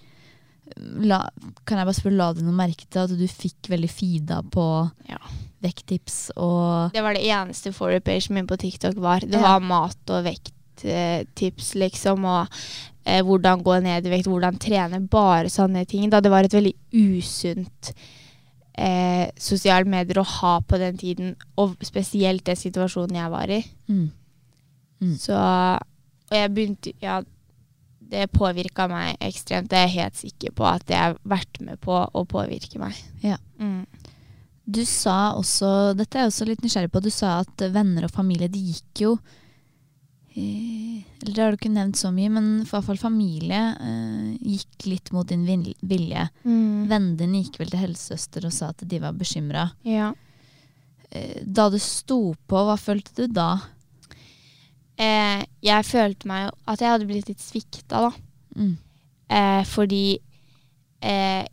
[0.77, 1.21] la,
[1.65, 4.91] kan jeg bare spørre, la du noe merke til at du fikk veldig feeda på
[5.07, 5.17] Ja.
[5.63, 9.19] vekttips og Det var det eneste forward pagen min på TikTok var.
[9.21, 9.41] Det Ja.
[9.57, 10.23] var mat og
[10.83, 12.53] vekttips, liksom, og
[13.05, 15.01] eh, hvordan gå ned i vekt, hvordan trene.
[15.11, 16.09] Bare sånne ting.
[16.11, 17.93] Da det var et veldig usunt
[18.77, 23.63] eh, sosiale medier å ha på den tiden, og spesielt den situasjonen jeg var i.
[23.87, 24.07] mm.
[24.97, 25.13] Mm.
[25.21, 27.21] Så Og jeg begynte Ja,
[27.99, 29.69] det påvirka meg ekstremt.
[29.69, 32.95] Det er jeg helt sikker på at jeg har vært med på å påvirke meg.
[33.21, 33.37] Ja.
[33.59, 33.85] Mm.
[34.65, 38.11] Du sa også, dette er jeg også litt nysgjerrig på, du sa at venner og
[38.11, 39.45] familie, de gikk jo eh,
[40.37, 44.85] Eller det har du ikke nevnt så mye, men i hvert fall familie eh, gikk
[44.85, 46.27] litt mot din vilje.
[46.43, 46.85] Mm.
[46.91, 49.69] Vennene dine gikk vel til helsesøster og sa at de var bekymra.
[49.87, 50.11] Ja.
[51.41, 53.55] Da du sto på, hva følte du da?
[54.97, 58.11] Eh, jeg følte meg at jeg hadde blitt litt svikta, da.
[58.57, 58.73] Mm.
[59.29, 60.17] Eh, fordi
[61.03, 61.43] eh,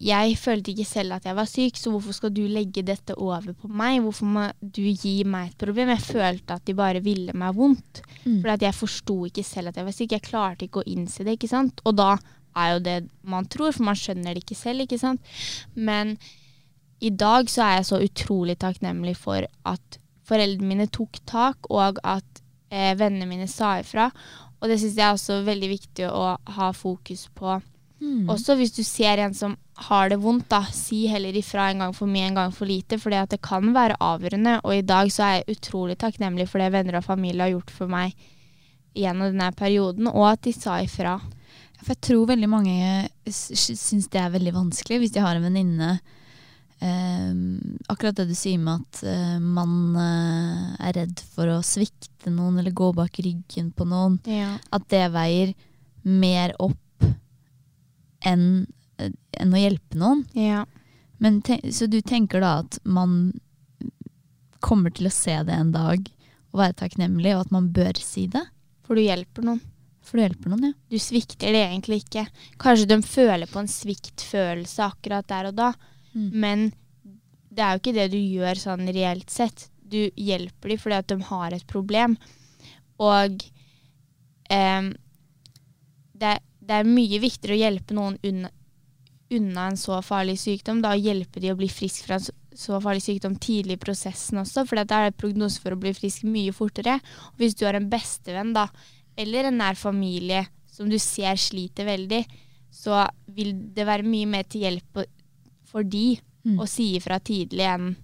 [0.00, 3.52] jeg følte ikke selv at jeg var syk, så hvorfor skal du legge dette over
[3.52, 3.98] på meg?
[4.00, 5.92] Hvorfor må du gi meg et problem?
[5.92, 8.00] Jeg følte at de bare ville meg vondt.
[8.24, 8.38] Mm.
[8.40, 10.14] For jeg forsto ikke selv at jeg var syk.
[10.16, 11.82] Jeg klarte ikke å innse det, ikke sant.
[11.84, 12.14] Og da
[12.56, 15.34] er jo det man tror, for man skjønner det ikke selv, ikke sant.
[15.76, 16.16] Men
[17.04, 22.00] i dag så er jeg så utrolig takknemlig for at foreldrene mine tok tak, og
[22.06, 22.40] at
[22.72, 24.08] eh, vennene mine sa ifra.
[24.60, 26.24] Og det syns jeg er også veldig viktig å
[26.56, 27.58] ha fokus på.
[28.00, 28.28] Mm.
[28.32, 29.56] Også hvis du ser en som
[29.88, 32.98] har det vondt, da, si heller ifra en gang for mye, en gang for lite,
[33.00, 34.60] for det kan være avgjørende.
[34.64, 37.74] Og i dag så er jeg utrolig takknemlig for det venner og familie har gjort
[37.76, 38.16] for meg
[38.96, 41.18] gjennom denne perioden, og at de sa ifra.
[41.80, 42.78] For jeg tror veldig mange
[43.30, 45.94] syns det er veldig vanskelig hvis de har en venninne
[46.84, 47.30] eh,
[47.88, 52.60] Akkurat det du sier med at eh, man eh, er redd for å svikte noen
[52.60, 54.18] eller gå bak ryggen på noen.
[54.28, 54.58] Ja.
[54.76, 55.54] At det veier
[56.04, 56.76] mer opp
[58.26, 58.66] enn
[58.98, 60.26] eh, enn å hjelpe noen.
[60.34, 60.66] ja.
[61.20, 63.32] Men te så du tenker da at man
[64.64, 66.06] kommer til å se det en dag
[66.50, 68.42] og være takknemlig, og at man bør si det?
[68.88, 69.60] For du hjelper noen.
[70.00, 70.72] For du hjelper noen, ja.
[70.90, 72.24] Du svikter det egentlig ikke.
[72.60, 75.72] Kanskje de føler på en sviktfølelse akkurat der og da,
[76.10, 76.30] Mm.
[76.42, 76.62] men
[77.54, 79.68] det er jo ikke det du gjør sånn reelt sett.
[79.86, 82.16] Du hjelper dem fordi at de har et problem.
[82.98, 83.44] Og
[84.50, 84.88] eh,
[86.18, 86.32] det,
[86.70, 88.50] det er mye viktigere å hjelpe noen unna,
[89.34, 90.78] unna en så farlig sykdom.
[90.84, 94.38] Da hjelpe de å bli frisk fra en så- så farlig sykdom tidlig i prosessen
[94.38, 97.00] også, for da er det prognose for å bli frisk mye fortere.
[97.32, 98.68] Og hvis du har en bestevenn da,
[99.18, 102.24] eller en nær familie som du ser sliter veldig,
[102.70, 105.06] så vil det være mye mer til hjelp
[105.64, 106.58] for de Mm.
[106.58, 107.96] å si ifra tidlig enn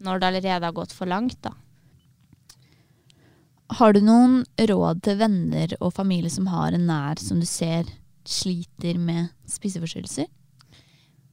[0.00, 1.40] når det allerede har gått for langt.
[1.42, 1.52] da.
[3.70, 7.84] Har du noen råd til venner og familie som har en nær som du ser
[8.28, 10.28] sliter med spiseforstyrrelser?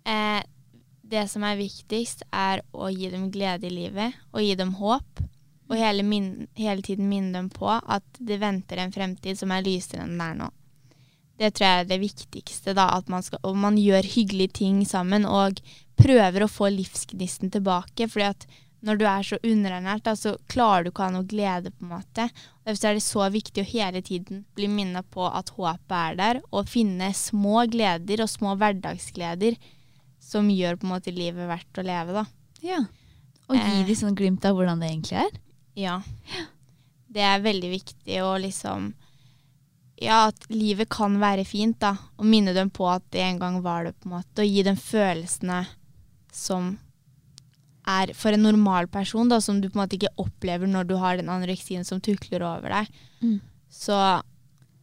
[0.08, 0.42] Eh,
[1.12, 5.22] det som er viktigst, er å gi dem glede i livet og gi dem håp.
[5.72, 9.64] Og hele, min hele tiden minne dem på at det venter en fremtid som er
[9.64, 10.50] lysere enn den er nå.
[11.40, 12.74] Det tror jeg er det viktigste.
[12.78, 15.62] da, at man, skal, og man gjør hyggelige ting sammen og
[15.98, 18.08] prøver å få livsgnisten tilbake.
[18.08, 18.46] fordi at
[18.84, 21.70] når du er så underernært, da, så klarer du ikke å ha noe glede.
[21.72, 22.30] på en måte.
[22.66, 26.42] Derfor er det så viktig å hele tiden bli minnet på at håpet er der,
[26.52, 29.58] og finne små gleder og små hverdagsgleder
[30.22, 32.14] som gjør på en måte livet verdt å leve.
[32.14, 32.26] da.
[32.62, 32.80] Ja.
[33.50, 33.86] Og gi Eh.
[33.86, 35.32] de sånn glimt av hvordan det egentlig er?
[35.76, 36.02] Ja.
[37.12, 38.94] Det er veldig viktig å liksom
[40.02, 41.96] Ja, at livet kan være fint, da.
[42.18, 44.42] Og minne dem på at det en gang var det, på en måte.
[44.42, 45.68] Og gi dem følelsene
[46.32, 46.80] som
[47.88, 50.96] er for en normal person, da, som du på en måte ikke opplever når du
[51.02, 52.92] har den anoreksien som tukler over deg.
[53.24, 53.40] Mm.
[53.72, 53.98] Så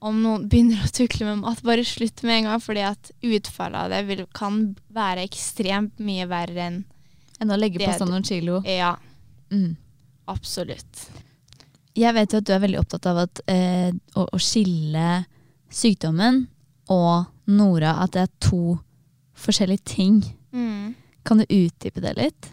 [0.01, 3.81] om noen begynner å tukle med mat, bare slutt med en gang, fordi at utfallet
[3.81, 4.61] av det vil, kan
[4.95, 6.85] være ekstremt mye verre enn
[7.39, 8.63] Enn å legge på seg noen kilo?
[8.67, 8.97] Ja,
[9.51, 9.77] Mm.
[10.27, 11.05] absolutt.
[11.95, 15.25] Jeg vet jo at du er veldig opptatt av at, eh, å, å skille
[15.71, 16.49] sykdommen
[16.91, 18.79] og Nora, at det er to
[19.39, 20.19] forskjellige ting.
[20.53, 20.95] Mm.
[21.25, 22.51] Kan du utdype det litt?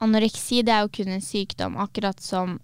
[0.00, 2.56] Anoreksi det er jo kun en sykdom, akkurat som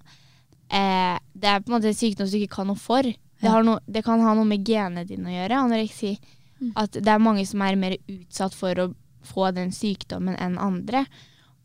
[0.73, 3.07] eh, Det er på en måte en sykdom som du ikke kan noe for.
[3.07, 6.17] Det, har no, det kan ha noe med genene dine å gjøre, anoreksi.
[6.61, 6.73] Mm.
[6.81, 8.91] At det er mange som er mer utsatt for å
[9.27, 11.05] få den sykdommen enn andre.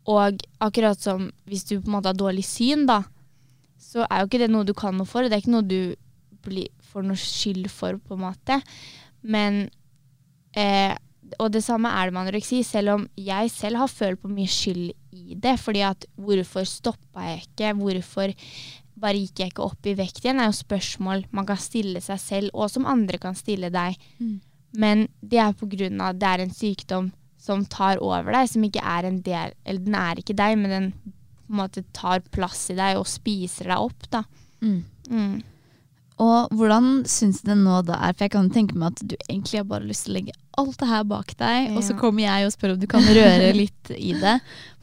[0.10, 3.03] Og akkurat som hvis du på en måte har dårlig syn, da,
[3.81, 5.23] så er jo ikke det noe du kan noe for.
[5.23, 5.93] Det er ikke noe du
[6.45, 8.60] blir, får noe skyld for, på en måte.
[9.21, 9.63] Men
[10.57, 10.97] eh,
[11.39, 14.49] Og det samme er det med anoreksi, selv om jeg selv har følt på mye
[14.51, 15.58] skyld i det.
[15.60, 17.74] fordi at hvorfor stoppa jeg ikke?
[17.80, 18.34] Hvorfor
[19.02, 20.39] bare gikk jeg ikke opp i vekt igjen?
[20.39, 23.97] er jo spørsmål man kan stille seg selv, og som andre kan stille deg.
[24.19, 24.39] Mm.
[24.71, 28.50] Men det er på grunn av at det er en sykdom som tar over deg,
[28.52, 31.84] som ikke er en del Eller den er ikke deg, men den på en måte
[31.91, 34.21] tar plass i deg og spiser deg opp, da.
[34.62, 34.84] Mm.
[35.10, 35.41] Mm.
[36.21, 38.13] Og hvordan syns du det nå da er?
[38.13, 40.77] For jeg kan tenke meg at du egentlig har bare lyst til å legge alt
[40.81, 43.93] det her bak deg, og så kommer jeg og spør om du kan røre litt
[43.95, 44.36] i det.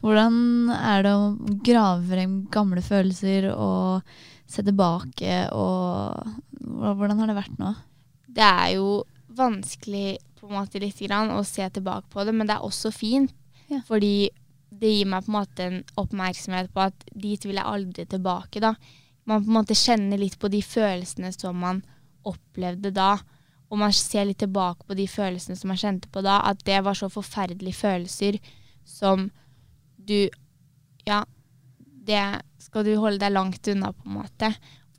[0.03, 0.35] Hvordan
[0.75, 1.29] er det å
[1.63, 4.09] grave frem gamle følelser og
[4.49, 6.17] se tilbake, og
[6.59, 7.75] hvordan har det vært nå?
[8.29, 9.03] Det er jo
[9.37, 12.91] vanskelig på en måte litt grann å se tilbake på det, men det er også
[12.95, 13.33] fint.
[13.69, 13.83] Ja.
[13.85, 14.31] Fordi
[14.69, 18.61] det gir meg på en måte en oppmerksomhet på at dit vil jeg aldri tilbake.
[18.63, 18.73] da.
[19.29, 21.83] Man på en måte kjenner litt på de følelsene som man
[22.27, 23.13] opplevde da.
[23.69, 26.39] Og man ser litt tilbake på de følelsene som man kjente på da.
[26.49, 28.39] At det var så forferdelige følelser
[28.89, 29.29] som
[29.97, 30.29] du
[31.07, 31.23] Ja,
[32.05, 32.21] det
[32.61, 34.49] skal du holde deg langt unna, på en måte.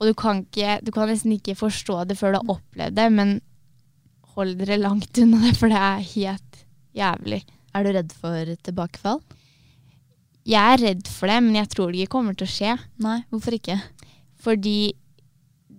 [0.00, 3.06] Og du kan, ikke, du kan nesten ikke forstå det før du har opplevd det,
[3.12, 3.34] men
[4.34, 6.62] hold dere langt unna det, for det er helt
[6.96, 7.42] jævlig.
[7.76, 9.20] Er du redd for tilbakefall?
[10.48, 12.76] Jeg er redd for det, men jeg tror det ikke kommer til å skje.
[13.04, 13.76] Nei, hvorfor ikke?
[14.40, 14.92] Fordi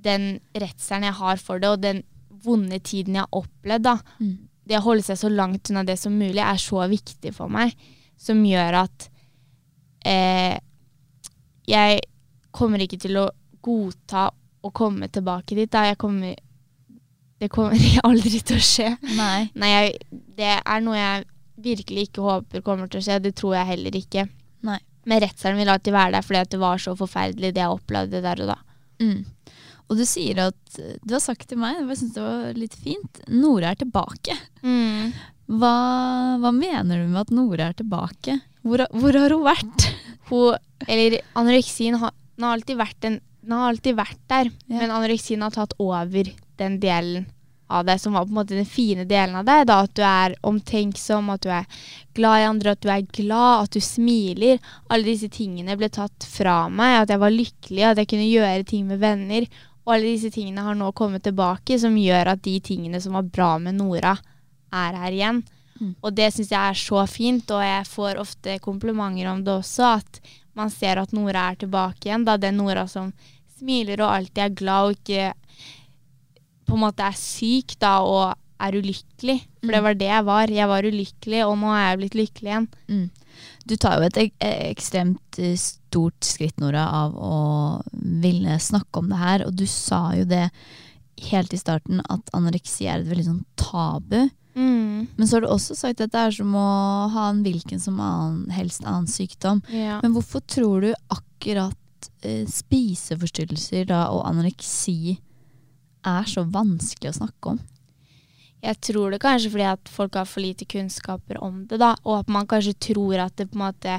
[0.02, 2.04] den redselen jeg har for det, og den
[2.43, 4.38] vonde tiden jeg har opplevd, da, Mm.
[4.67, 7.74] det å holde seg så langt unna det som mulig, er så viktig for meg.
[8.17, 9.10] Som gjør at
[10.06, 10.58] eh,
[11.67, 12.00] jeg
[12.52, 13.28] kommer ikke til å
[13.62, 14.30] godta
[14.63, 15.69] å komme tilbake dit.
[15.71, 15.86] Da.
[15.89, 16.36] Jeg kommer,
[17.41, 18.91] det kommer aldri til å skje.
[19.17, 19.50] Nei.
[19.56, 21.26] Nei, jeg, det er noe jeg
[21.62, 23.19] virkelig ikke håper kommer til å skje.
[23.21, 24.28] Det tror jeg heller ikke.
[24.65, 24.80] Nei.
[25.10, 28.42] Men redselen vil alltid være der fordi det var så forferdelig det jeg opplevde der
[28.46, 28.58] og da.
[29.02, 29.24] Mm.
[29.90, 33.22] Og du sier at Du har sagt til meg, jeg syns det var litt fint,
[33.34, 34.38] Nora er tilbake.
[35.52, 35.72] Hva,
[36.40, 38.38] hva mener du med at Nora er tilbake?
[38.64, 39.88] Hvor, hvor har hun vært?
[40.32, 40.56] Hun,
[40.88, 43.18] eller anoreksien har, har alltid vært, en,
[43.52, 44.78] har alltid vært der, Ja.
[44.80, 46.30] men anoreksien har tatt over
[46.62, 47.26] den delen
[47.72, 49.66] av det, som var på en måte den fine delen av deg.
[49.70, 53.66] Da, at du er omtenksom, at du er glad i andre, at du er glad,
[53.66, 54.60] at du smiler.
[54.92, 57.04] Alle disse tingene ble tatt fra meg.
[57.04, 59.48] At jeg var lykkelig, at jeg kunne gjøre ting med venner.
[59.86, 63.32] Og alle disse tingene har nå kommet tilbake, som gjør at de tingene som var
[63.32, 64.14] bra med Nora,
[64.72, 65.42] er her igjen.
[65.82, 65.96] Mm.
[65.98, 69.96] Og det syns jeg er så fint, og jeg får ofte komplimenter om det også,
[69.98, 70.22] at
[70.58, 72.28] man ser at Nora er tilbake igjen.
[72.28, 73.10] Da den Nora som
[73.58, 75.32] smiler og alltid er glad og ikke
[76.72, 79.40] på en måte er syk da, og er ulykkelig.
[79.62, 79.84] For det Mm.
[79.84, 80.48] var det jeg var.
[80.54, 82.68] Jeg var ulykkelig, og nå er jeg blitt lykkelig igjen.
[82.90, 83.10] Mm.
[83.68, 89.10] Du tar jo et ek ekstremt eh, stort skritt, Nora, av å ville snakke om
[89.10, 89.46] det her.
[89.48, 90.50] Og du sa jo det
[91.32, 94.30] helt i starten, at anoreksi er et veldig sånn tabu.
[94.56, 95.08] Mm.
[95.18, 98.00] Men så har du også sagt at det er som å ha en hvilken som
[98.04, 99.62] annen, helst annen sykdom.
[99.72, 100.00] Ja.
[100.04, 105.18] Men hvorfor tror du akkurat eh, spiseforstyrrelser da, og anoreksi
[106.08, 107.60] er så vanskelig å snakke om?
[108.62, 111.96] Jeg tror det kanskje fordi at folk har for lite kunnskaper om det, da.
[112.06, 113.96] Og at man kanskje tror at det på en måte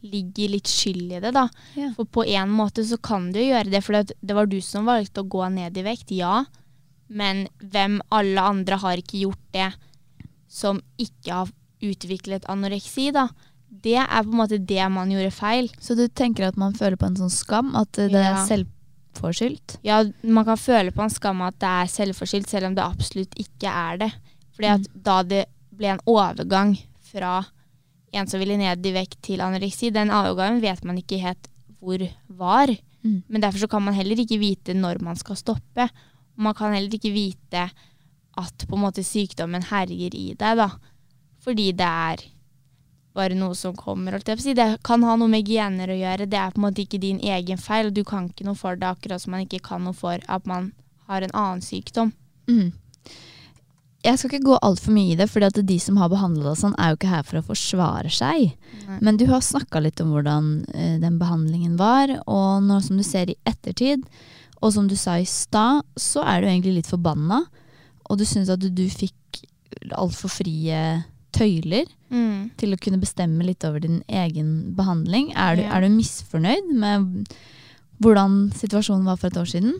[0.00, 1.48] ligger litt skyld i det, da.
[1.76, 1.90] Ja.
[1.96, 4.88] For på en måte så kan du jo gjøre det, for det var du som
[4.88, 6.46] valgte å gå ned i vekt, ja.
[7.08, 9.68] Men hvem alle andre har ikke gjort det
[10.48, 11.52] som ikke har
[11.84, 13.28] utviklet anoreksi, da.
[13.68, 15.68] Det er på en måte det man gjorde feil.
[15.84, 17.74] Så du tenker at man føler på en sånn skam?
[17.76, 18.46] At det det er Ja.
[19.18, 19.78] Selvforskyldt?
[19.82, 23.34] Ja, man kan føle på en skam at det er selvforskyldt, selv om det absolutt
[23.38, 24.10] ikke er det.
[24.54, 25.44] Fordi at da det
[25.78, 26.76] ble en overgang
[27.10, 27.44] fra
[28.12, 32.02] en som ville ned i vekt til anoreksi, den overgangen vet man ikke helt hvor
[32.28, 32.70] var.
[33.04, 33.22] Mm.
[33.28, 35.88] Men derfor så kan man heller ikke vite når man skal stoppe.
[36.36, 37.68] Og man kan heller ikke vite
[38.38, 40.70] at på en måte sykdommen herjer i deg, da.
[41.42, 42.24] Fordi det er
[43.18, 44.18] bare noe som kommer.
[44.22, 46.28] Det kan ha noe med gener å gjøre.
[46.30, 48.88] Det er på en måte ikke din egen feil, du kan ikke noe for det,
[48.88, 50.72] akkurat som man ikke kan noe for at man
[51.08, 52.12] har en annen sykdom.
[52.48, 52.70] Mm.
[54.06, 56.76] Jeg skal ikke gå altfor mye i det, for de som har behandla deg sånn,
[56.78, 58.52] er jo ikke her for å forsvare seg.
[58.86, 58.98] Nei.
[59.04, 63.04] Men du har snakka litt om hvordan eh, den behandlingen var, og nå som du
[63.06, 64.06] ser i ettertid,
[64.62, 67.42] og som du sa i stad, så er du egentlig litt forbanna.
[68.08, 69.42] Og du syns at du, du fikk
[69.94, 70.78] altfor frie
[71.32, 72.50] tøyler Mm.
[72.56, 75.32] til å kunne bestemme litt over din egen behandling.
[75.36, 75.76] Er du, Ja.
[75.76, 77.28] er du misfornøyd med
[78.00, 79.74] hvordan situasjonen var for et år siden?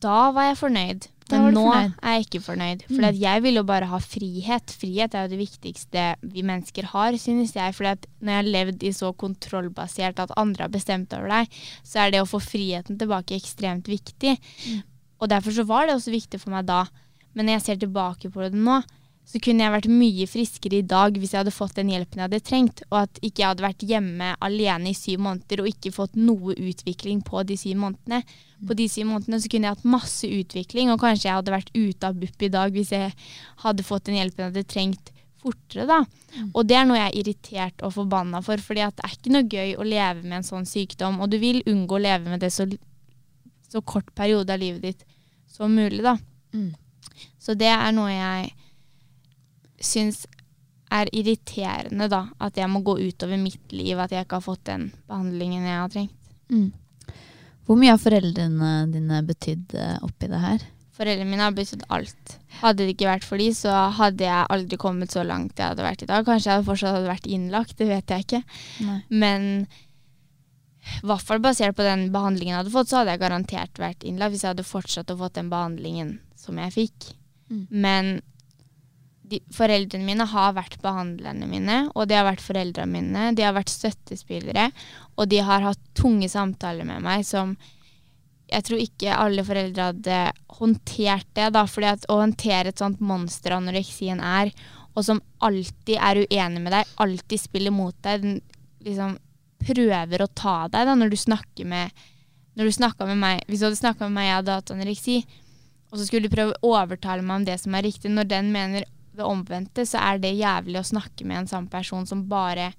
[0.00, 1.08] Da var jeg fornøyd.
[1.30, 1.92] Men nå fornøyd.
[2.02, 2.82] er jeg ikke fornøyd.
[2.88, 3.18] For Mm.
[3.20, 4.66] jeg vil jo bare ha frihet.
[4.66, 7.74] Frihet er jo det viktigste vi mennesker har, synes jeg.
[7.74, 11.48] For når jeg har levd i så kontrollbasert at andre har bestemt over deg,
[11.84, 14.38] så er det å få friheten tilbake ekstremt viktig.
[14.66, 14.82] Mm.
[15.20, 16.86] Og derfor så var det også viktig for meg da.
[17.34, 18.82] Men når jeg ser tilbake på det nå,
[19.30, 22.26] så kunne jeg vært mye friskere i dag hvis jeg hadde fått den hjelpen jeg
[22.26, 25.92] hadde trengt, og at ikke jeg hadde vært hjemme alene i syv måneder og ikke
[25.94, 28.24] fått noe utvikling på de syv månedene.
[28.66, 31.70] På de syv månedene så kunne jeg hatt masse utvikling, og kanskje jeg hadde vært
[31.76, 33.14] ute av BUP i dag hvis jeg
[33.62, 36.00] hadde fått den hjelpen jeg hadde trengt fortere, da.
[36.50, 39.34] Og det er noe jeg er irritert og forbanna for, fordi at det er ikke
[39.36, 42.42] noe gøy å leve med en sånn sykdom, og du vil unngå å leve med
[42.42, 42.66] det så,
[43.70, 45.06] så kort periode av livet ditt
[45.50, 46.16] som mulig, da.
[46.50, 46.74] Mm.
[47.40, 48.50] Så det er noe jeg
[49.80, 50.24] syns
[50.90, 52.24] er irriterende, da.
[52.42, 55.78] At jeg må gå utover mitt liv, at jeg ikke har fått den behandlingen jeg
[55.78, 56.34] har trengt.
[56.50, 56.70] Mm.
[57.66, 60.64] Hvor mye har foreldrene dine betydd eh, oppi det her?
[60.98, 62.32] Foreldrene mine har betydd alt.
[62.60, 65.86] Hadde det ikke vært for de, så hadde jeg aldri kommet så langt jeg hadde
[65.86, 66.26] vært i dag.
[66.26, 68.42] Kanskje jeg fortsatt hadde vært innlagt, det vet jeg ikke.
[68.88, 68.98] Nei.
[69.22, 69.46] Men
[70.80, 74.04] i hvert fall basert på den behandlingen jeg hadde fått, så hadde jeg garantert vært
[74.08, 77.10] innlagt hvis jeg hadde fortsatt å fått den behandlingen som jeg fikk.
[77.52, 77.64] Mm.
[77.70, 78.12] Men
[79.30, 83.28] de, foreldrene mine har vært behandlerne mine, og de har vært foreldrene mine.
[83.38, 84.70] De har vært støttespillere,
[85.16, 87.54] og de har hatt tunge samtaler med meg som
[88.50, 90.20] jeg tror ikke alle foreldre hadde
[90.58, 94.50] håndtert det, da, fordi å håndtere et sånt monster anoreksien er,
[94.90, 98.40] og som alltid er uenig med deg, alltid spiller mot deg, den
[98.82, 99.14] liksom
[99.60, 102.08] prøver å ta deg da, når du snakker med
[102.58, 105.16] når du med meg, Hvis du hadde snakka med meg jeg hadde hatt anoreksi,
[105.90, 108.50] og så skulle du prøve å overtale meg om det som er riktig, når den
[108.52, 108.84] mener
[109.20, 112.72] det omvendte, så er det jævlig å snakke med en samme person som bare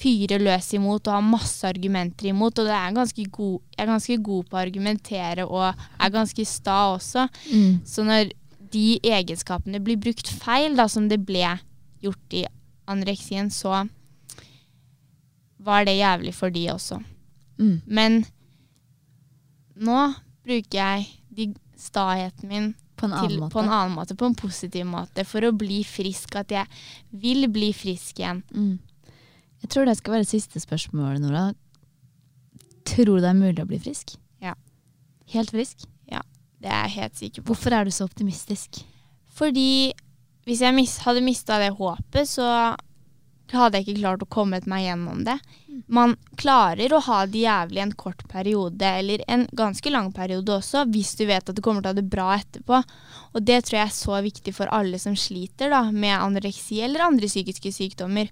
[0.00, 2.58] fyrer løs imot og har masse argumenter imot.
[2.58, 6.78] Og det er god, jeg er ganske god på å argumentere og er ganske sta
[6.94, 7.26] også.
[7.52, 7.80] Mm.
[7.84, 8.32] Så når
[8.72, 11.44] de egenskapene blir brukt feil, da, som det ble
[12.00, 12.46] gjort i
[12.90, 13.84] anoreksien, så
[15.60, 17.00] var det jævlig for de også.
[17.60, 17.80] Mm.
[17.84, 18.22] Men
[19.76, 20.12] nå
[20.46, 22.70] bruker jeg de staheten min
[23.00, 23.54] På en annen til, måte.
[23.54, 26.36] på en annen måte, på en positiv måte, for å bli frisk.
[26.40, 26.68] At jeg
[27.22, 28.42] vil bli frisk igjen.
[28.52, 28.76] Mm.
[29.64, 31.50] Jeg tror det skal være siste spørsmål, Nora.
[32.88, 34.14] Tror du det er mulig å bli frisk?
[34.42, 34.54] Ja.
[35.32, 35.84] Helt frisk?
[36.10, 36.22] Ja.
[36.60, 37.52] Det er jeg helt sikker på.
[37.52, 38.82] Hvorfor er du så optimistisk?
[39.36, 39.92] Fordi
[40.48, 42.46] hvis jeg mis hadde mista det håpet, så
[43.58, 45.38] hadde jeg ikke klart å komme meg gjennom det.
[45.70, 45.82] Mm.
[45.86, 50.84] man klarer å ha det jævlig en kort periode, eller en ganske lang periode også,
[50.90, 52.82] hvis du vet at du kommer til å ha det bra etterpå.
[53.34, 57.06] Og det tror jeg er så viktig for alle som sliter da, med anoreksi eller
[57.06, 58.30] andre psykiske sykdommer.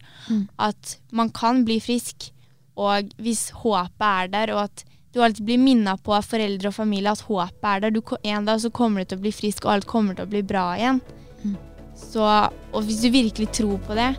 [0.56, 2.30] At man kan bli frisk,
[2.78, 6.76] og hvis håpet er der, og at du alltid blir minna på av foreldre og
[6.76, 7.94] familie at håpet er der.
[7.94, 10.30] Du, en dag så kommer du til å bli frisk, og alt kommer til å
[10.30, 11.00] bli bra igjen.
[11.98, 14.12] Så, og hvis du virkelig tror på det,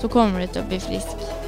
[0.00, 1.47] så kommer du til å bli frisk.